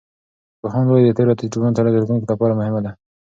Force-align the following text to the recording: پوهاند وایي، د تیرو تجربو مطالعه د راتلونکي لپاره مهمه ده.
پوهاند 0.59 0.87
وایي، 0.89 1.05
د 1.05 1.09
تیرو 1.17 1.37
تجربو 1.39 1.69
مطالعه 1.69 1.91
د 1.93 1.95
راتلونکي 2.01 2.27
لپاره 2.29 2.57
مهمه 2.59 2.81
ده. 2.85 2.91